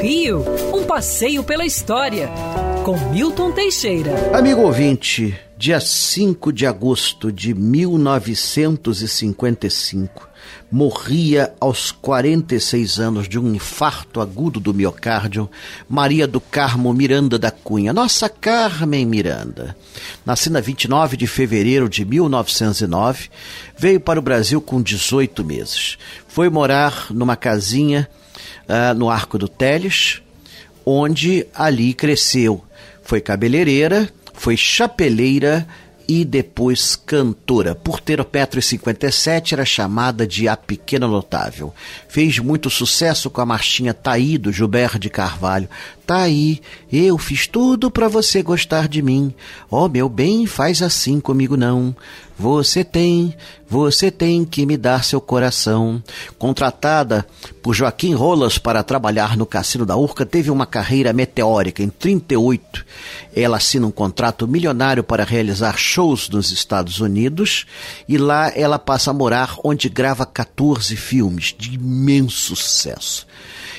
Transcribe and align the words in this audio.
Rio, 0.00 0.44
um 0.72 0.84
passeio 0.84 1.42
pela 1.42 1.64
história, 1.64 2.30
com 2.86 2.96
Milton 3.10 3.50
Teixeira. 3.50 4.30
Amigo 4.32 4.60
ouvinte, 4.60 5.36
dia 5.58 5.80
5 5.80 6.52
de 6.52 6.66
agosto 6.66 7.32
de 7.32 7.52
1955, 7.52 10.28
morria 10.70 11.52
aos 11.58 11.90
46 11.90 13.00
anos 13.00 13.28
de 13.28 13.40
um 13.40 13.52
infarto 13.52 14.20
agudo 14.20 14.60
do 14.60 14.72
miocárdio 14.72 15.50
Maria 15.88 16.28
do 16.28 16.40
Carmo 16.40 16.94
Miranda 16.94 17.36
da 17.36 17.50
Cunha, 17.50 17.92
nossa 17.92 18.28
Carmen 18.28 19.04
Miranda. 19.04 19.76
Nascida 20.24 20.60
29 20.60 21.16
de 21.16 21.26
fevereiro 21.26 21.88
de 21.88 22.04
1909, 22.04 23.30
veio 23.76 23.98
para 23.98 24.20
o 24.20 24.22
Brasil 24.22 24.60
com 24.60 24.80
18 24.80 25.44
meses. 25.44 25.98
Foi 26.28 26.48
morar 26.48 27.08
numa 27.10 27.34
casinha 27.34 28.08
uh, 28.68 28.94
no 28.94 29.10
Arco 29.10 29.36
do 29.36 29.48
Teles, 29.48 30.22
onde 30.84 31.48
ali 31.52 31.92
cresceu. 31.92 32.62
Foi 33.06 33.20
cabeleireira, 33.20 34.12
foi 34.34 34.56
chapeleira 34.56 35.64
e 36.08 36.24
depois 36.24 36.96
cantora. 36.96 37.72
Por 37.72 38.00
ter 38.00 38.20
o 38.20 38.24
Petro 38.24 38.60
57, 38.60 39.54
era 39.54 39.64
chamada 39.64 40.26
de 40.26 40.48
a 40.48 40.56
Pequena 40.56 41.06
Notável. 41.06 41.72
Fez 42.08 42.40
muito 42.40 42.68
sucesso 42.68 43.30
com 43.30 43.40
a 43.40 43.46
marchinha 43.46 43.94
Taí 43.94 44.36
do 44.36 44.52
Gilberto 44.52 44.98
de 44.98 45.08
Carvalho. 45.08 45.68
Taí, 46.04 46.60
eu 46.92 47.16
fiz 47.16 47.46
tudo 47.46 47.92
para 47.92 48.08
você 48.08 48.42
gostar 48.42 48.88
de 48.88 49.00
mim. 49.00 49.32
Oh, 49.70 49.88
meu 49.88 50.08
bem, 50.08 50.44
faz 50.44 50.82
assim 50.82 51.20
comigo 51.20 51.56
não. 51.56 51.94
Você 52.38 52.84
tem, 52.84 53.34
você 53.66 54.10
tem 54.10 54.44
que 54.44 54.66
me 54.66 54.76
dar 54.76 55.02
seu 55.02 55.22
coração. 55.22 56.02
Contratada 56.38 57.26
por 57.62 57.74
Joaquim 57.74 58.12
Rolas 58.14 58.58
para 58.58 58.82
trabalhar 58.82 59.38
no 59.38 59.46
Cassino 59.46 59.86
da 59.86 59.96
Urca, 59.96 60.26
teve 60.26 60.50
uma 60.50 60.66
carreira 60.66 61.14
meteórica. 61.14 61.82
Em 61.82 61.88
38, 61.88 62.84
ela 63.34 63.56
assina 63.56 63.86
um 63.86 63.90
contrato 63.90 64.46
milionário 64.46 65.02
para 65.02 65.24
realizar 65.24 65.78
shows 65.78 66.28
nos 66.28 66.52
Estados 66.52 67.00
Unidos 67.00 67.64
e 68.06 68.18
lá 68.18 68.52
ela 68.54 68.78
passa 68.78 69.10
a 69.10 69.14
morar 69.14 69.56
onde 69.64 69.88
grava 69.88 70.26
14 70.26 70.94
filmes 70.94 71.54
de 71.56 71.74
imenso 71.74 72.54
sucesso. 72.54 73.26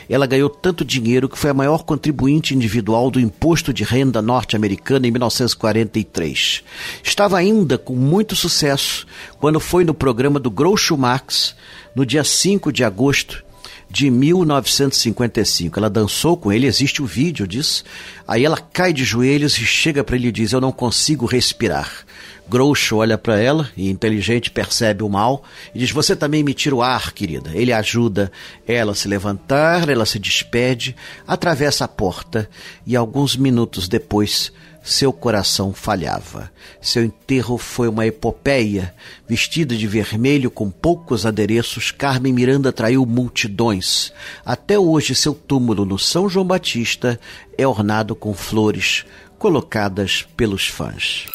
Ela 0.10 0.26
ganhou 0.26 0.50
tanto 0.50 0.86
dinheiro 0.86 1.28
que 1.28 1.38
foi 1.38 1.50
a 1.50 1.54
maior 1.54 1.84
contribuinte 1.84 2.56
individual 2.56 3.12
do 3.12 3.20
imposto 3.20 3.74
de 3.74 3.84
renda 3.84 4.22
norte-americano 4.22 5.06
em 5.06 5.12
1943. 5.12 6.64
Estava 7.04 7.38
ainda 7.38 7.78
com 7.78 7.96
muito 7.96 8.36
sucesso 8.36 9.06
quando 9.40 9.60
foi 9.60 9.84
no 9.84 9.94
programa 9.94 10.40
do 10.40 10.52
Groucho 10.52 10.98
Marx, 10.98 11.56
no 11.96 12.06
dia 12.06 12.24
5 12.24 12.72
de 12.72 12.84
agosto 12.84 13.47
de 13.90 14.10
1955. 14.10 15.80
Ela 15.80 15.90
dançou 15.90 16.38
com 16.38 16.52
ele, 16.52 16.68
existe 16.68 17.02
o 17.02 17.06
um 17.06 17.08
vídeo 17.08 17.48
disso. 17.48 17.84
Aí 18.28 18.46
ela 18.46 18.58
cai 18.58 18.92
de 18.92 19.04
joelhos 19.04 19.58
e 19.58 19.66
chega 19.66 20.04
para 20.04 20.16
ele 20.16 20.28
e 20.28 20.32
diz: 20.32 20.52
Eu 20.52 20.62
não 20.62 20.72
consigo 20.72 21.26
respirar. 21.26 22.06
Groucho 22.50 22.96
olha 22.98 23.18
para 23.18 23.38
ela 23.38 23.70
e, 23.76 23.90
inteligente, 23.90 24.50
percebe 24.50 25.04
o 25.04 25.10
mal 25.10 25.44
e 25.76 25.80
diz: 25.80 25.92
Você 25.92 26.16
também 26.16 26.44
me 26.44 26.54
tira 26.54 26.76
o 26.76 26.82
ar, 26.82 27.12
querida. 27.12 27.52
Ele 27.54 27.74
ajuda 27.74 28.32
ela 28.66 28.94
a 28.94 28.96
se 28.96 29.08
levantar, 29.08 29.90
ela 29.90 30.06
se 30.06 30.18
despede, 30.18 30.96
atravessa 31.28 31.86
a 31.86 31.88
porta 31.88 32.50
e, 32.86 32.96
alguns 32.96 33.36
minutos 33.36 33.88
depois, 33.88 34.52
seu 34.88 35.12
coração 35.12 35.74
falhava. 35.74 36.50
Seu 36.82 37.04
enterro 37.04 37.58
foi 37.58 37.90
uma 37.90 38.06
epopeia. 38.06 38.96
Vestida 39.28 39.76
de 39.76 39.86
vermelho 39.86 40.50
com 40.50 40.72
poucos 40.72 41.26
adereços, 41.26 41.92
Carmen 41.92 42.32
Miranda 42.32 42.70
atraiu 42.70 43.06
multidões. 43.06 44.14
Até 44.46 44.80
hoje, 44.80 45.14
seu 45.14 45.34
túmulo 45.34 45.84
no 45.84 46.00
São 46.00 46.30
João 46.30 46.46
Batista 46.46 47.20
é 47.58 47.68
ornado 47.68 48.16
com 48.16 48.34
flores 48.34 49.06
colocadas 49.38 50.26
pelos 50.38 50.68
fãs. 50.68 51.28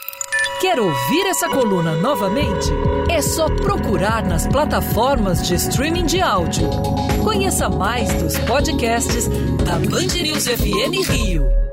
Quer 0.59 0.81
ouvir 0.81 1.27
essa 1.27 1.49
coluna 1.49 1.97
novamente? 1.97 2.71
É 3.11 3.21
só 3.21 3.51
procurar 3.57 4.25
nas 4.25 4.47
plataformas 4.47 5.47
de 5.47 5.57
streaming 5.57 6.07
de 6.07 6.23
áudio. 6.23 6.71
Conheça 7.23 7.69
mais 7.69 8.11
dos 8.15 8.39
podcasts 8.39 9.29
da 9.65 9.79
Band 9.79 10.23
News 10.23 10.47
FM 10.47 11.07
Rio. 11.11 11.72